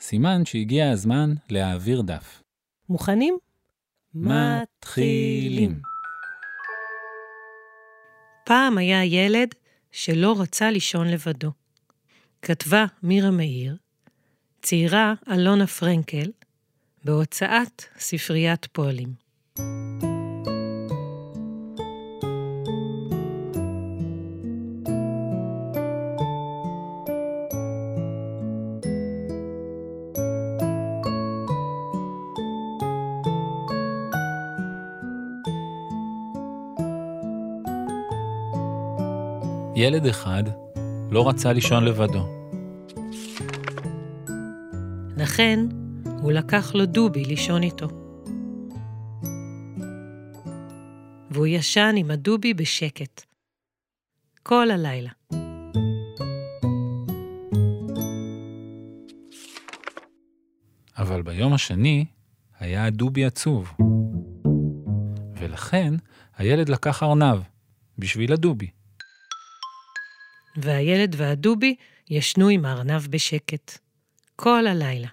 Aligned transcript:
סימן 0.00 0.44
שהגיע 0.44 0.90
הזמן 0.90 1.34
להעביר 1.50 2.02
דף. 2.02 2.42
מוכנים? 2.88 3.38
מתחילים. 4.14 5.80
פעם 8.44 8.78
היה 8.78 9.04
ילד 9.04 9.54
שלא 9.92 10.34
רצה 10.40 10.70
לישון 10.70 11.08
לבדו. 11.08 11.50
כתבה 12.42 12.84
מירה 13.02 13.30
מאיר, 13.30 13.76
ציירה 14.62 15.14
אלונה 15.32 15.66
פרנקל, 15.66 16.30
בהוצאת 17.04 17.84
ספריית 17.98 18.66
פועלים. 18.72 19.28
ילד 39.80 40.06
אחד 40.06 40.42
לא 41.10 41.28
רצה 41.28 41.52
לישון 41.52 41.84
לבדו. 41.84 42.26
לכן, 45.16 45.60
הוא 46.22 46.32
לקח 46.32 46.74
לו 46.74 46.86
דובי 46.86 47.24
לישון 47.24 47.62
איתו. 47.62 47.88
והוא 51.30 51.46
ישן 51.46 51.94
עם 51.96 52.10
הדובי 52.10 52.54
בשקט. 52.54 53.22
כל 54.42 54.70
הלילה. 54.70 55.10
אבל 60.98 61.22
ביום 61.22 61.52
השני 61.52 62.04
היה 62.58 62.84
הדובי 62.84 63.24
עצוב. 63.24 63.72
ולכן 65.40 65.94
הילד 66.36 66.68
לקח 66.68 67.02
ארנב 67.02 67.38
בשביל 67.98 68.32
הדובי. 68.32 68.77
והילד 70.60 71.14
והדובי 71.18 71.74
ישנו 72.10 72.48
עם 72.48 72.64
הארנב 72.64 73.06
בשקט. 73.10 73.78
כל 74.36 74.66
הלילה. 74.66 75.08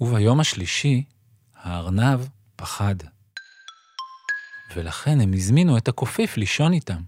וביום 0.00 0.40
השלישי 0.40 1.04
הארנב 1.54 2.20
פחד. 2.56 2.94
ולכן 4.76 5.20
הם 5.20 5.32
הזמינו 5.32 5.78
את 5.78 5.88
הקופיף 5.88 6.36
לישון 6.36 6.72
איתם. 6.72 7.02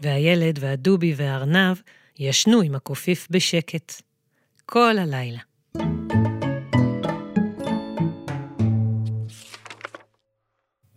והילד 0.00 0.58
והדובי 0.60 1.14
והארנב 1.16 1.76
ישנו 2.18 2.60
עם 2.60 2.74
הקופיף 2.74 3.28
בשקט. 3.30 3.92
כל 4.66 4.98
הלילה. 4.98 5.47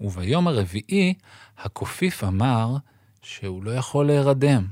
וביום 0.02 0.48
הרביעי 0.48 1.14
הקופיף 1.58 2.24
אמר 2.24 2.76
שהוא 3.22 3.64
לא 3.64 3.72
יכול 3.72 4.08
להירדם. 4.08 4.68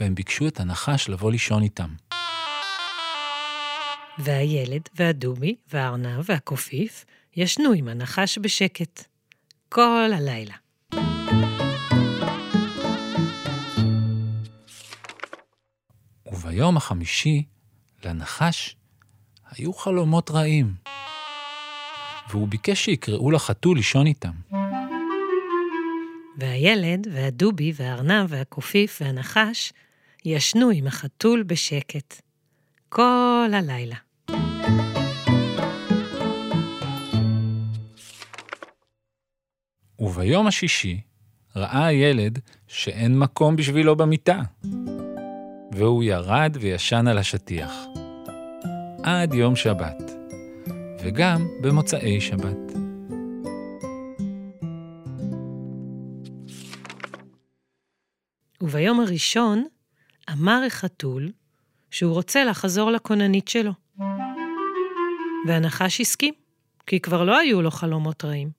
והם 0.00 0.14
ביקשו 0.14 0.48
את 0.48 0.60
הנחש 0.60 1.08
לבוא 1.08 1.30
לישון 1.30 1.62
איתם. 1.62 1.94
והילד 4.18 4.88
והדובי 4.94 5.56
והארנב 5.72 6.24
והקופיף 6.24 7.04
ישנו 7.36 7.72
עם 7.72 7.88
הנחש 7.88 8.38
בשקט. 8.38 9.04
כל 9.68 10.10
הלילה. 10.14 10.54
וביום 16.26 16.76
החמישי 16.76 17.44
לנחש 18.04 18.76
היו 19.50 19.72
חלומות 19.72 20.30
רעים. 20.30 20.95
והוא 22.30 22.48
ביקש 22.48 22.84
שיקראו 22.84 23.30
לחתול 23.30 23.76
לישון 23.76 24.06
איתם. 24.06 24.30
והילד 26.38 27.06
והדובי 27.12 27.72
והארנב 27.76 28.26
והקופיף 28.28 29.02
והנחש 29.02 29.72
ישנו 30.24 30.70
עם 30.70 30.86
החתול 30.86 31.42
בשקט. 31.42 32.22
כל 32.88 33.50
הלילה. 33.52 33.96
וביום 39.98 40.46
השישי 40.46 41.00
ראה 41.56 41.86
הילד 41.86 42.38
שאין 42.68 43.18
מקום 43.18 43.56
בשבילו 43.56 43.96
במיטה. 43.96 44.40
והוא 45.72 46.04
ירד 46.04 46.56
וישן 46.60 47.06
על 47.06 47.18
השטיח. 47.18 47.72
עד 49.02 49.34
יום 49.34 49.56
שבת, 49.56 50.15
וגם 51.00 51.48
במוצאי 51.60 52.20
שבת. 52.20 52.72
וביום 58.60 59.00
הראשון 59.00 59.64
אמר 60.32 60.62
החתול 60.66 61.32
שהוא 61.90 62.12
רוצה 62.12 62.44
לחזור 62.44 62.90
לכוננית 62.90 63.48
שלו. 63.48 63.72
והנחש 65.48 66.00
הסכים, 66.00 66.34
כי 66.86 67.00
כבר 67.00 67.24
לא 67.24 67.38
היו 67.38 67.62
לו 67.62 67.70
חלומות 67.70 68.24
רעים. 68.24 68.50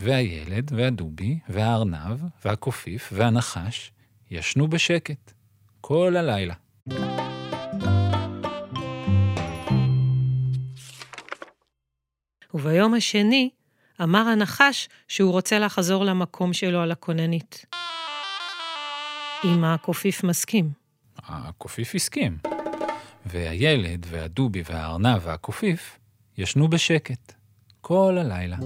והילד 0.00 0.72
והדובי 0.76 1.38
והארנב 1.48 2.20
והקופיף 2.44 3.12
והנחש 3.12 3.92
ישנו 4.30 4.68
בשקט 4.68 5.32
כל 5.80 6.16
הלילה. 6.16 6.54
וביום 12.54 12.94
השני 12.94 13.50
אמר 14.02 14.28
הנחש 14.28 14.88
שהוא 15.08 15.32
רוצה 15.32 15.58
לחזור 15.58 16.04
למקום 16.04 16.52
שלו 16.52 16.80
על 16.80 16.92
הכוננית. 16.92 17.64
אם 19.44 19.64
הקופיף 19.64 20.24
מסכים. 20.24 20.70
הקופיף 21.18 21.94
הסכים, 21.94 22.38
והילד 23.26 24.06
והדובי 24.08 24.62
והארנב 24.70 25.18
והקופיף 25.22 25.98
ישנו 26.38 26.68
בשקט 26.68 27.32
כל 27.80 28.18
הלילה. 28.18 28.56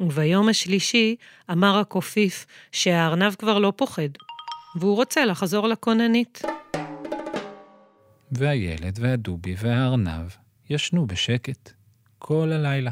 וביום 0.00 0.48
השלישי 0.48 1.16
אמר 1.50 1.78
הקופיף 1.78 2.46
שהארנב 2.72 3.34
כבר 3.34 3.58
לא 3.58 3.72
פוחד, 3.76 4.08
והוא 4.76 4.96
רוצה 4.96 5.24
לחזור 5.24 5.68
לכוננית. 5.68 6.42
והילד 8.38 8.98
והדובי 9.00 9.54
והארנב 9.58 10.30
ישנו 10.70 11.06
בשקט 11.06 11.72
כל 12.18 12.52
הלילה. 12.52 12.90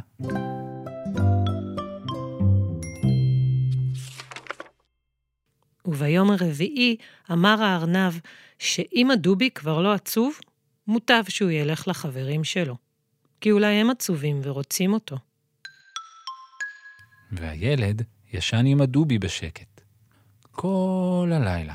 וביום 5.84 6.30
הרביעי 6.30 6.96
אמר 7.32 7.62
הארנב 7.62 8.12
שאם 8.58 9.10
הדובי 9.10 9.50
כבר 9.50 9.82
לא 9.82 9.92
עצוב, 9.92 10.38
מוטב 10.86 11.22
שהוא 11.28 11.50
ילך 11.50 11.88
לחברים 11.88 12.44
שלו, 12.44 12.76
כי 13.40 13.50
אולי 13.50 13.74
הם 13.74 13.90
עצובים 13.90 14.40
ורוצים 14.42 14.92
אותו. 14.92 15.16
והילד 17.32 18.02
ישן 18.32 18.66
עם 18.66 18.80
הדובי 18.80 19.18
בשקט 19.18 19.80
כל 20.50 21.30
הלילה. 21.32 21.74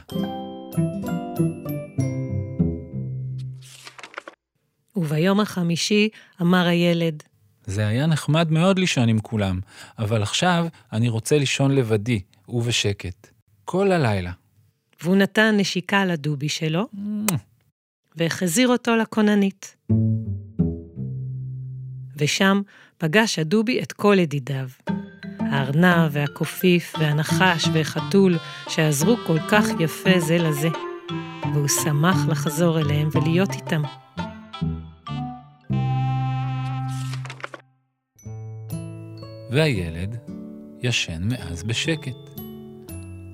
וביום 4.97 5.39
החמישי 5.39 6.09
אמר 6.41 6.67
הילד, 6.67 7.23
זה 7.67 7.87
היה 7.87 8.05
נחמד 8.05 8.51
מאוד 8.51 8.79
לישון 8.79 9.09
עם 9.09 9.19
כולם, 9.19 9.59
אבל 9.99 10.23
עכשיו 10.23 10.67
אני 10.93 11.09
רוצה 11.09 11.37
לישון 11.37 11.75
לבדי 11.75 12.21
ובשקט 12.49 13.27
כל 13.65 13.91
הלילה. 13.91 14.31
והוא 15.01 15.15
נתן 15.15 15.55
נשיקה 15.57 16.05
לדובי 16.05 16.49
שלו, 16.49 16.87
והחזיר 18.15 18.67
אותו 18.67 18.95
לכוננית. 18.95 19.75
ושם 22.17 22.61
פגש 22.97 23.39
הדובי 23.39 23.81
את 23.81 23.91
כל 23.91 24.15
ידידיו. 24.19 24.67
הארנב 25.39 26.09
והקופיף 26.11 26.93
והנחש 26.99 27.67
והחתול 27.73 28.37
שעזרו 28.69 29.17
כל 29.27 29.39
כך 29.51 29.65
יפה 29.79 30.19
זה 30.19 30.37
לזה, 30.37 30.69
והוא 31.53 31.67
שמח 31.67 32.27
לחזור 32.27 32.79
אליהם 32.79 33.09
ולהיות 33.11 33.51
איתם. 33.51 33.81
והילד 39.57 40.17
ישן 40.83 41.23
מאז 41.23 41.63
בשקט. 41.63 42.39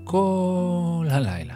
כל 0.04 1.08
הלילה. 1.10 1.56